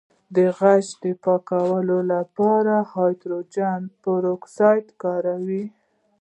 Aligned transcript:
د 0.35 0.37
غوږ 0.57 0.85
د 1.03 1.05
پاکوالي 1.23 1.99
لپاره 2.13 2.73
د 2.83 2.87
هایدروجن 2.91 3.81
پر 4.01 4.21
اکسایډ 4.35 4.85
وکاروئ 4.91 5.65